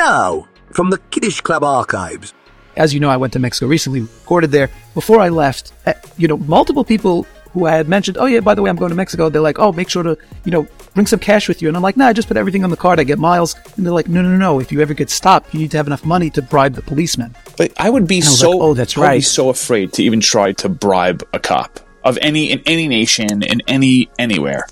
No, 0.00 0.48
from 0.72 0.88
the 0.88 0.96
Kiddush 1.10 1.42
Club 1.42 1.62
archives. 1.62 2.32
As 2.74 2.94
you 2.94 3.00
know, 3.00 3.10
I 3.10 3.18
went 3.18 3.34
to 3.34 3.38
Mexico 3.38 3.66
recently, 3.66 4.00
recorded 4.00 4.50
there. 4.50 4.70
Before 4.94 5.20
I 5.20 5.28
left, 5.28 5.74
uh, 5.84 5.92
you 6.16 6.26
know, 6.26 6.38
multiple 6.38 6.84
people 6.84 7.26
who 7.52 7.66
I 7.66 7.72
had 7.72 7.86
mentioned, 7.86 8.16
oh 8.16 8.24
yeah, 8.24 8.40
by 8.40 8.54
the 8.54 8.62
way, 8.62 8.70
I'm 8.70 8.76
going 8.76 8.88
to 8.88 8.96
Mexico. 8.96 9.28
They're 9.28 9.42
like, 9.42 9.58
oh, 9.58 9.72
make 9.72 9.90
sure 9.90 10.02
to, 10.02 10.16
you 10.46 10.52
know, 10.52 10.66
bring 10.94 11.06
some 11.06 11.18
cash 11.18 11.48
with 11.48 11.60
you. 11.60 11.68
And 11.68 11.76
I'm 11.76 11.82
like, 11.82 11.98
nah, 11.98 12.06
I 12.06 12.14
just 12.14 12.28
put 12.28 12.38
everything 12.38 12.64
on 12.64 12.70
the 12.70 12.78
card. 12.78 12.98
I 12.98 13.04
get 13.04 13.18
miles. 13.18 13.54
And 13.76 13.84
they're 13.84 13.92
like, 13.92 14.08
no, 14.08 14.22
no, 14.22 14.34
no. 14.38 14.58
If 14.58 14.72
you 14.72 14.80
ever 14.80 14.94
get 14.94 15.10
stopped, 15.10 15.52
you 15.52 15.60
need 15.60 15.70
to 15.72 15.76
have 15.76 15.86
enough 15.86 16.06
money 16.06 16.30
to 16.30 16.40
bribe 16.40 16.76
the 16.76 16.82
policeman. 16.82 17.36
But 17.58 17.72
I 17.76 17.90
would 17.90 18.08
be 18.08 18.18
I 18.18 18.20
so 18.20 18.52
like, 18.52 18.60
oh, 18.62 18.72
that's 18.72 18.96
I 18.96 19.00
would 19.00 19.04
be 19.04 19.08
right. 19.08 19.22
so 19.22 19.50
afraid 19.50 19.92
to 19.94 20.02
even 20.02 20.20
try 20.20 20.52
to 20.52 20.70
bribe 20.70 21.28
a 21.34 21.38
cop 21.38 21.78
of 22.04 22.16
any 22.22 22.50
in 22.50 22.62
any 22.64 22.88
nation 22.88 23.42
in 23.42 23.60
any 23.68 24.08
anywhere. 24.18 24.66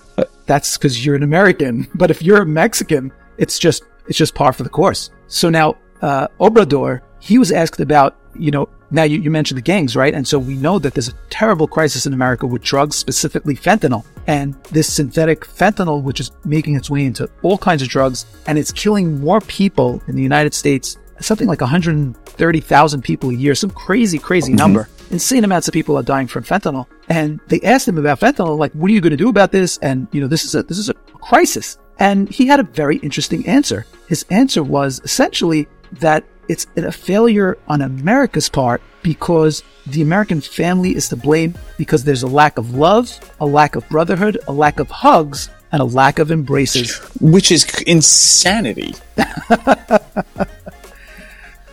That's 0.47 0.79
because 0.79 1.05
you're 1.05 1.17
an 1.17 1.23
American. 1.23 1.87
But 1.95 2.11
if 2.11 2.23
you're 2.23 2.41
a 2.41 2.47
Mexican, 2.47 3.13
it's 3.37 3.59
just 3.59 3.83
it's 4.09 4.19
just 4.19 4.35
par 4.35 4.53
for 4.53 4.63
the 4.63 4.69
course. 4.69 5.11
So 5.27 5.51
now, 5.51 5.77
uh, 6.03 6.29
Obrador, 6.41 7.03
he 7.21 7.39
was 7.39 7.53
asked 7.53 7.81
about, 7.81 8.17
you 8.35 8.51
know, 8.51 8.69
now 8.91 9.03
you, 9.03 9.21
you 9.21 9.31
mentioned 9.31 9.59
the 9.59 9.63
gangs, 9.63 9.95
right? 9.95 10.15
And 10.15 10.27
so 10.27 10.39
we 10.39 10.55
know 10.55 10.79
that 10.79 10.95
there's 10.95 11.09
a 11.09 11.15
terrible 11.29 11.69
crisis 11.69 12.07
in 12.07 12.15
America 12.15 12.47
with 12.47 12.63
drugs, 12.63 12.97
specifically 12.97 13.55
fentanyl. 13.55 14.05
And 14.27 14.55
this 14.65 14.93
synthetic 14.93 15.43
fentanyl, 15.43 16.03
which 16.03 16.21
is 16.21 16.31
making 16.45 16.77
its 16.77 16.89
way 16.89 17.05
into 17.05 17.29
all 17.43 17.59
kinds 17.59 17.83
of 17.83 17.89
drugs, 17.89 18.25
and 18.47 18.59
it's 18.59 18.73
killing 18.73 19.21
more 19.21 19.41
people 19.43 20.03
in 20.07 20.17
the 20.17 20.23
United 20.23 20.55
States, 20.55 20.97
something 21.21 21.49
like 21.49 21.61
130,000 21.61 23.03
people 23.03 23.31
a 23.31 23.35
year, 23.35 23.55
some 23.55 23.71
crazy, 23.71 24.19
crazy 24.19 24.53
number. 24.53 24.89
Insane 25.11 25.45
amounts 25.45 25.69
of 25.69 25.75
people 25.75 25.97
are 25.97 26.03
dying 26.03 26.27
from 26.27 26.45
fentanyl. 26.45 26.87
And 27.09 27.41
they 27.49 27.61
asked 27.63 27.89
him 27.89 27.99
about 27.99 28.21
fentanyl, 28.21 28.59
like, 28.59 28.73
what 28.73 28.91
are 28.91 28.95
you 28.95 29.01
going 29.01 29.11
to 29.11 29.17
do 29.17 29.29
about 29.29 29.53
this? 29.53 29.79
And, 29.79 30.07
you 30.13 30.21
know, 30.21 30.29
this 30.29 30.45
is 30.45 30.55
a, 30.55 30.63
this 30.63 30.79
is 30.79 30.89
a 30.89 30.95
crisis. 30.95 31.79
And 31.99 32.29
he 32.29 32.47
had 32.47 32.61
a 32.61 32.65
very 32.65 32.97
interesting 32.99 33.47
answer. 33.47 33.87
His 34.09 34.25
answer 34.31 34.63
was 34.63 35.01
essentially 35.05 35.67
that 35.93 36.25
it's 36.49 36.67
a 36.77 36.93
failure 36.93 37.59
on 37.69 37.83
America's 37.83 38.49
part 38.49 38.81
because 39.03 39.63
the 39.87 40.03
American 40.03 40.41
family 40.41 40.95
is 40.95 41.09
to 41.11 41.17
blame 41.17 41.55
because 41.77 42.05
there's 42.05 42.23
a 42.23 42.27
lack 42.27 42.59
of 42.59 42.75
love, 42.75 43.19
a 43.41 43.47
lack 43.47 43.77
of 43.77 43.89
brotherhood, 43.89 44.39
a 44.49 44.53
lack 44.53 44.81
of 44.81 44.91
hugs, 44.91 45.51
and 45.73 45.83
a 45.83 45.85
lack 45.85 46.19
of 46.19 46.31
embraces. 46.31 46.97
Which 47.21 47.53
is 47.53 47.67
insanity. 47.87 48.95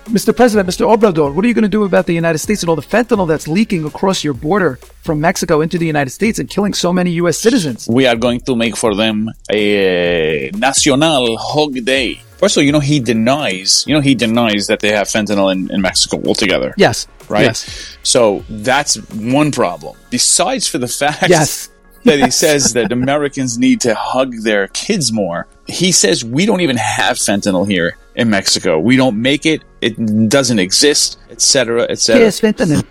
Mr. 0.05 0.35
President, 0.35 0.69
Mr. 0.69 0.85
Obrador, 0.85 1.33
what 1.33 1.43
are 1.43 1.47
you 1.47 1.53
going 1.53 1.63
to 1.63 1.67
do 1.67 1.83
about 1.83 2.05
the 2.05 2.13
United 2.13 2.37
States 2.37 2.61
and 2.61 2.69
all 2.69 2.75
the 2.75 2.81
fentanyl 2.81 3.27
that's 3.27 3.47
leaking 3.47 3.85
across 3.85 4.23
your 4.23 4.35
border 4.35 4.77
from 5.01 5.19
Mexico 5.19 5.61
into 5.61 5.79
the 5.79 5.85
United 5.87 6.11
States 6.11 6.37
and 6.37 6.47
killing 6.47 6.75
so 6.75 6.93
many 6.93 7.11
U.S. 7.13 7.39
citizens? 7.39 7.87
We 7.89 8.05
are 8.05 8.15
going 8.15 8.41
to 8.41 8.55
make 8.55 8.77
for 8.77 8.93
them 8.95 9.31
a 9.51 10.51
national 10.55 11.37
hog 11.37 11.83
day. 11.83 12.21
First 12.37 12.55
of 12.55 12.61
all, 12.61 12.65
you 12.65 12.71
know 12.71 12.79
he 12.79 12.99
denies. 12.99 13.83
You 13.87 13.95
know 13.95 14.01
he 14.01 14.13
denies 14.13 14.67
that 14.67 14.79
they 14.79 14.91
have 14.91 15.07
fentanyl 15.07 15.51
in, 15.51 15.71
in 15.71 15.81
Mexico 15.81 16.21
altogether. 16.23 16.75
Yes. 16.77 17.07
Right. 17.27 17.45
Yes. 17.45 17.97
So 18.03 18.43
that's 18.49 18.95
one 19.13 19.51
problem. 19.51 19.97
Besides 20.11 20.67
for 20.67 20.77
the 20.77 20.87
fact 21.01 21.29
Yes. 21.29 21.69
That 22.05 22.19
he 22.19 22.31
says 22.31 22.73
that 22.73 22.91
Americans 22.91 23.57
need 23.57 23.81
to 23.81 23.93
hug 23.93 24.33
their 24.41 24.67
kids 24.69 25.11
more. 25.11 25.47
He 25.67 25.91
says 25.91 26.23
we 26.23 26.45
don't 26.45 26.61
even 26.61 26.77
have 26.77 27.17
fentanyl 27.17 27.67
here 27.67 27.97
in 28.15 28.29
Mexico. 28.29 28.79
We 28.79 28.95
don't 28.95 29.21
make 29.21 29.45
it. 29.45 29.63
It 29.81 30.29
doesn't 30.29 30.59
exist, 30.59 31.19
etc., 31.29 31.83
etc. 31.89 32.21
Yes, 32.21 32.39
fentanyl. 32.39 32.85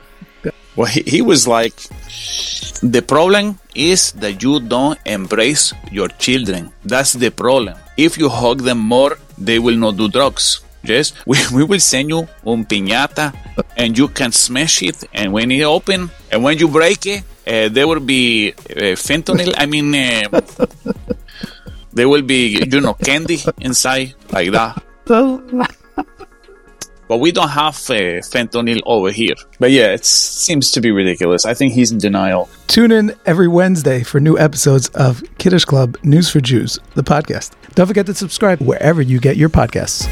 Well, 0.76 0.88
he, 0.88 1.02
he 1.02 1.22
was 1.22 1.46
like, 1.46 1.74
the 2.82 3.02
problem 3.06 3.60
is 3.74 4.12
that 4.12 4.42
you 4.42 4.58
don't 4.60 4.98
embrace 5.06 5.72
your 5.92 6.08
children. 6.08 6.72
That's 6.84 7.12
the 7.12 7.30
problem. 7.30 7.76
If 7.96 8.18
you 8.18 8.28
hug 8.28 8.62
them 8.62 8.78
more, 8.78 9.18
they 9.38 9.60
will 9.60 9.76
not 9.76 9.96
do 9.96 10.08
drugs. 10.08 10.60
Yes, 10.82 11.12
we, 11.26 11.38
we 11.54 11.64
will 11.64 11.80
send 11.80 12.10
you 12.10 12.28
un 12.44 12.64
piñata 12.64 13.32
and 13.76 13.96
you 13.96 14.08
can 14.08 14.32
smash 14.32 14.82
it. 14.82 15.04
And 15.14 15.32
when 15.32 15.50
it 15.52 15.62
open 15.62 16.10
and 16.30 16.42
when 16.42 16.58
you 16.58 16.68
break 16.68 17.06
it, 17.06 17.22
uh, 17.46 17.68
there 17.68 17.86
will 17.86 18.00
be 18.00 18.52
uh, 18.52 18.96
fentanyl. 18.96 19.54
I 19.56 19.66
mean, 19.66 19.94
uh, 19.94 20.66
there 21.92 22.08
will 22.08 22.22
be, 22.22 22.58
you 22.70 22.80
know, 22.80 22.94
candy 22.94 23.38
inside 23.60 24.14
like 24.30 24.50
that. 24.52 24.82
But 27.06 27.18
we 27.18 27.32
don't 27.32 27.50
have 27.50 27.74
uh, 27.90 28.24
fentanyl 28.24 28.80
over 28.86 29.10
here. 29.10 29.34
But 29.60 29.70
yeah, 29.70 29.92
it 29.92 30.04
seems 30.04 30.70
to 30.72 30.80
be 30.80 30.90
ridiculous. 30.90 31.44
I 31.44 31.52
think 31.54 31.74
he's 31.74 31.92
in 31.92 31.98
denial. 31.98 32.48
Tune 32.66 32.90
in 32.92 33.14
every 33.26 33.46
Wednesday 33.46 34.02
for 34.02 34.20
new 34.20 34.38
episodes 34.38 34.88
of 34.90 35.22
Kiddush 35.38 35.64
Club 35.66 35.98
News 36.02 36.30
for 36.30 36.40
Jews, 36.40 36.78
the 36.94 37.02
podcast. 37.02 37.52
Don't 37.74 37.86
forget 37.86 38.06
to 38.06 38.14
subscribe 38.14 38.60
wherever 38.60 39.02
you 39.02 39.20
get 39.20 39.36
your 39.36 39.50
podcasts. 39.50 40.08